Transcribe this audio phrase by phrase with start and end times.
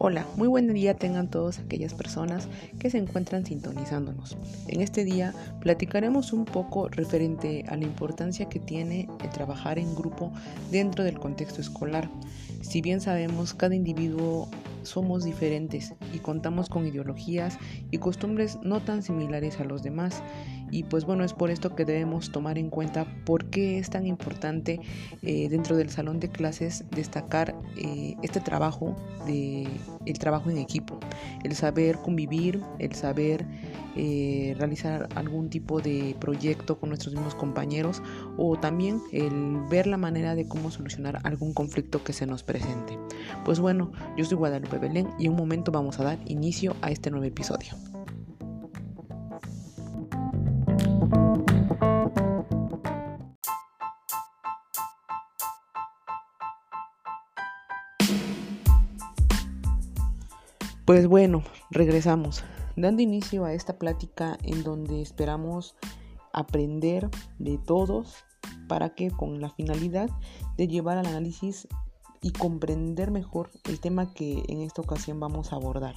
[0.00, 2.46] Hola, muy buen día tengan todas aquellas personas
[2.78, 4.36] que se encuentran sintonizándonos.
[4.68, 9.96] En este día platicaremos un poco referente a la importancia que tiene el trabajar en
[9.96, 10.32] grupo
[10.70, 12.08] dentro del contexto escolar.
[12.60, 14.48] Si bien sabemos, cada individuo
[14.82, 17.58] somos diferentes y contamos con ideologías
[17.90, 20.22] y costumbres no tan similares a los demás
[20.70, 24.06] y pues bueno, es por esto que debemos tomar en cuenta por qué es tan
[24.06, 24.80] importante
[25.22, 29.66] eh, dentro del salón de clases destacar eh, este trabajo de
[30.04, 30.98] el trabajo en equipo,
[31.44, 33.46] el saber convivir, el saber
[33.96, 38.02] eh, realizar algún tipo de proyecto con nuestros mismos compañeros
[38.36, 42.98] o también el ver la manera de cómo solucionar algún conflicto que se nos presente.
[43.44, 46.90] Pues bueno, yo soy Guadalupe Belén y en un momento vamos a dar inicio a
[46.90, 47.72] este nuevo episodio.
[60.88, 62.42] Pues bueno, regresamos,
[62.74, 65.76] dando inicio a esta plática en donde esperamos
[66.32, 68.24] aprender de todos
[68.68, 70.08] para que con la finalidad
[70.56, 71.68] de llevar al análisis
[72.22, 75.96] y comprender mejor el tema que en esta ocasión vamos a abordar.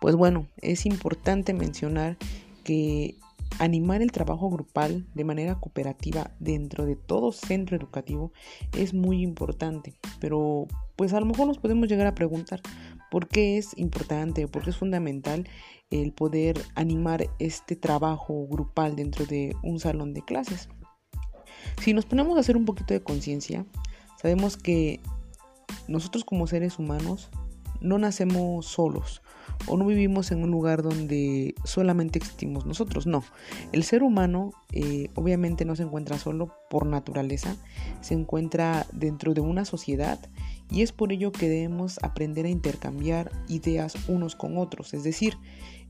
[0.00, 2.16] Pues bueno, es importante mencionar
[2.64, 3.16] que
[3.58, 8.32] animar el trabajo grupal de manera cooperativa dentro de todo centro educativo
[8.76, 12.62] es muy importante, pero pues a lo mejor nos podemos llegar a preguntar,
[13.12, 15.46] ¿Por qué es importante, por qué es fundamental
[15.90, 20.70] el poder animar este trabajo grupal dentro de un salón de clases?
[21.82, 23.66] Si nos ponemos a hacer un poquito de conciencia,
[24.16, 25.00] sabemos que
[25.92, 27.30] nosotros como seres humanos
[27.80, 29.22] no nacemos solos
[29.66, 33.22] o no vivimos en un lugar donde solamente existimos nosotros, no.
[33.72, 37.56] El ser humano eh, obviamente no se encuentra solo por naturaleza,
[38.00, 40.18] se encuentra dentro de una sociedad
[40.70, 44.94] y es por ello que debemos aprender a intercambiar ideas unos con otros.
[44.94, 45.36] Es decir,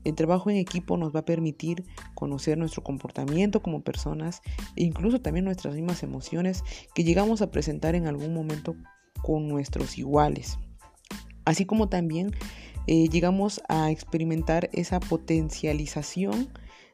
[0.03, 4.41] el trabajo en equipo nos va a permitir conocer nuestro comportamiento como personas
[4.75, 6.63] e incluso también nuestras mismas emociones
[6.93, 8.75] que llegamos a presentar en algún momento
[9.23, 10.59] con nuestros iguales.
[11.45, 12.35] Así como también
[12.85, 16.49] eh, llegamos a experimentar esa potencialización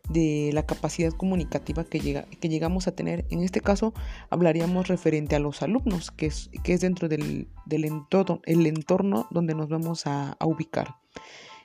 [0.08, 3.26] de la capacidad comunicativa que, llega, que llegamos a tener.
[3.30, 3.94] En este caso
[4.30, 9.56] hablaríamos referente a los alumnos, que es, que es dentro del, entorno, el entorno donde
[9.56, 10.96] nos vamos a, ubicar.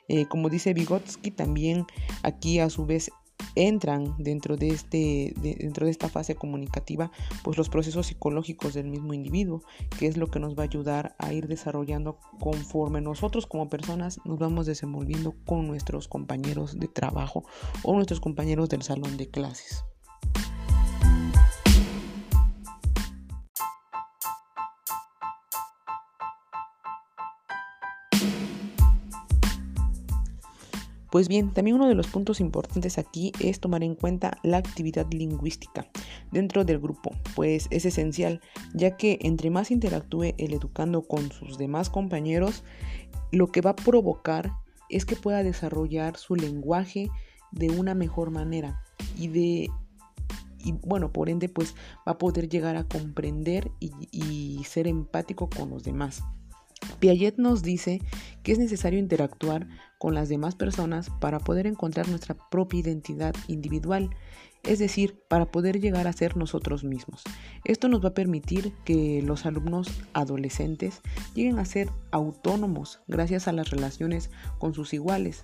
[0.07, 1.85] Eh, como dice Vygotsky, también
[2.21, 3.11] aquí a su vez
[3.55, 7.11] entran dentro de, este, dentro de esta fase comunicativa
[7.43, 9.63] pues los procesos psicológicos del mismo individuo,
[9.97, 14.19] que es lo que nos va a ayudar a ir desarrollando conforme nosotros como personas
[14.25, 17.45] nos vamos desenvolviendo con nuestros compañeros de trabajo
[17.83, 19.85] o nuestros compañeros del salón de clases.
[31.15, 35.09] Pues bien, también uno de los puntos importantes aquí es tomar en cuenta la actividad
[35.13, 35.87] lingüística
[36.33, 38.41] dentro del grupo, pues es esencial,
[38.73, 42.65] ya que entre más interactúe el educando con sus demás compañeros,
[43.31, 44.51] lo que va a provocar
[44.89, 47.09] es que pueda desarrollar su lenguaje
[47.53, 48.81] de una mejor manera
[49.17, 49.69] y de
[50.83, 55.83] bueno, por ende, pues va a poder llegar a comprender y ser empático con los
[55.85, 56.23] demás.
[57.05, 58.01] Piaget nos dice
[58.41, 59.67] que es necesario interactuar
[59.99, 64.09] con las demás personas para poder encontrar nuestra propia identidad individual,
[64.63, 67.21] es decir, para poder llegar a ser nosotros mismos.
[67.63, 71.01] Esto nos va a permitir que los alumnos adolescentes
[71.35, 75.43] lleguen a ser autónomos gracias a las relaciones con sus iguales,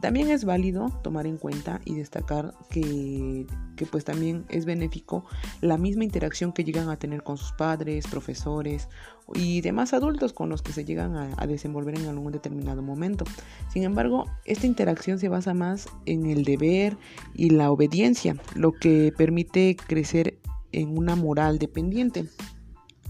[0.00, 3.46] también es válido tomar en cuenta y destacar que,
[3.90, 5.24] pues también es benéfico
[5.60, 8.88] la misma interacción que llegan a tener con sus padres, profesores
[9.34, 13.24] y demás adultos con los que se llegan a, a desenvolver en algún determinado momento.
[13.72, 16.96] Sin embargo, esta interacción se basa más en el deber
[17.34, 20.38] y la obediencia, lo que permite crecer
[20.72, 22.26] en una moral dependiente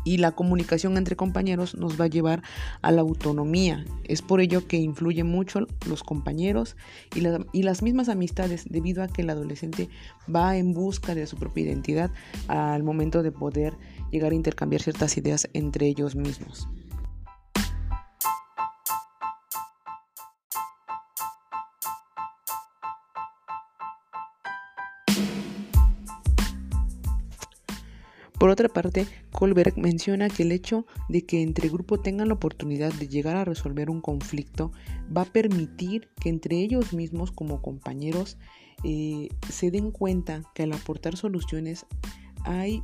[0.09, 2.43] y la comunicación entre compañeros nos va a llevar
[2.81, 3.85] a la autonomía.
[4.05, 6.77] Es por ello que influye mucho los compañeros
[7.15, 7.23] y,
[7.53, 9.91] y, las mismas amistades debido a que el adolescente
[10.35, 12.11] va en busca de su propia identidad
[12.47, 13.75] al momento de poder
[14.11, 16.69] llegar a intercambiar ciertas ideas entre ellos mismos.
[28.49, 32.91] Por otra parte, Kohlberg menciona que el hecho de que entre grupo tengan la oportunidad
[32.95, 34.73] de llegar a resolver un conflicto
[35.15, 38.39] va a permitir que entre ellos mismos como compañeros
[38.85, 41.85] eh, se den cuenta que al aportar soluciones
[42.45, 42.83] hay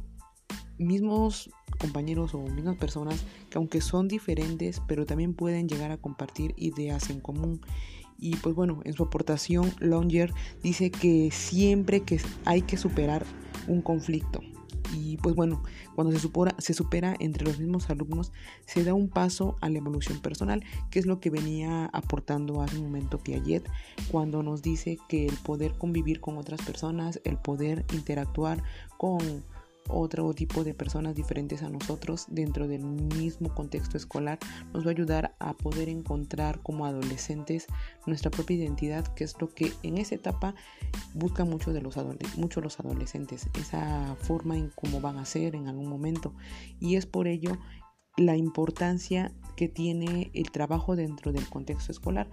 [0.77, 6.53] mismos compañeros o mismas personas que aunque son diferentes, pero también pueden llegar a compartir
[6.59, 7.63] ideas en común.
[8.19, 10.31] Y pues bueno, en su aportación, Longer
[10.63, 13.25] dice que siempre que hay que superar
[13.67, 14.43] un conflicto,
[14.93, 15.63] y pues bueno,
[15.95, 18.33] cuando se supera, se supera entre los mismos alumnos,
[18.67, 22.77] se da un paso a la evolución personal, que es lo que venía aportando hace
[22.77, 23.69] un momento Piaget,
[24.11, 28.63] cuando nos dice que el poder convivir con otras personas, el poder interactuar
[28.99, 29.45] con
[29.89, 34.39] otro tipo de personas diferentes a nosotros dentro del mismo contexto escolar
[34.73, 37.67] nos va a ayudar a poder encontrar como adolescentes
[38.07, 40.55] nuestra propia identidad, que es lo que en esa etapa
[41.15, 41.97] buscan mucho de los,
[42.37, 46.35] mucho los adolescentes, esa forma en cómo van a ser en algún momento.
[46.81, 47.59] Y es por ello
[48.17, 52.29] la importancia que tiene el trabajo dentro del contexto escolar.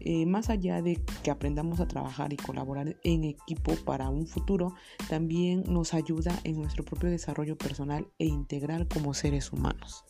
[0.00, 4.74] Eh, más allá de que aprendamos a trabajar y colaborar en equipo para un futuro,
[5.08, 10.04] también nos ayuda en nuestro propio desarrollo personal e integral como seres humanos.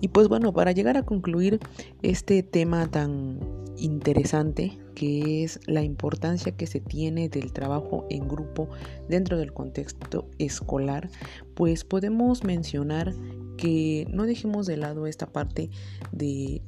[0.00, 1.60] Y pues bueno, para llegar a concluir
[2.02, 3.40] este tema tan
[3.84, 8.68] interesante que es la importancia que se tiene del trabajo en grupo
[9.08, 11.10] dentro del contexto escolar,
[11.54, 13.14] pues podemos mencionar
[13.56, 15.70] que no dejemos de lado esta parte
[16.12, 16.62] de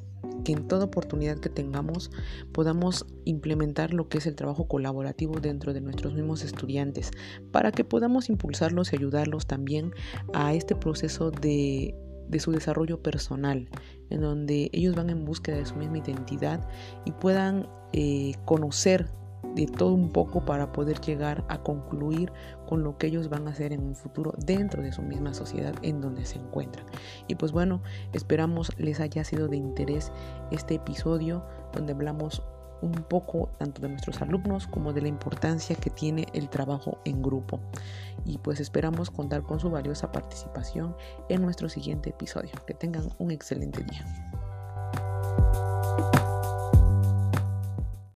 [0.45, 2.11] que en toda oportunidad que tengamos
[2.53, 7.11] podamos implementar lo que es el trabajo colaborativo dentro de nuestros mismos estudiantes
[7.53, 9.93] para que podamos impulsarlos y ayudarlos también
[10.35, 11.95] a este proceso de
[12.29, 13.69] de su desarrollo personal,
[14.11, 16.67] en donde ellos van en búsqueda de su misma identidad
[17.05, 19.09] y puedan eh, conocer
[19.55, 22.31] de todo un poco para poder llegar a concluir
[22.67, 25.75] con lo que ellos van a hacer en un futuro dentro de su misma sociedad
[25.83, 26.85] en donde se encuentran.
[27.27, 27.81] Y pues bueno,
[28.13, 30.13] esperamos les haya sido de interés
[30.51, 32.43] este episodio donde hablamos
[32.83, 37.23] un poco tanto de nuestros alumnos como de la importancia que tiene el trabajo en
[37.23, 37.61] grupo.
[38.25, 40.97] Y pues esperamos contar con su valiosa participación
[41.29, 42.53] en nuestro siguiente episodio.
[42.67, 44.36] Que tengan un excelente día.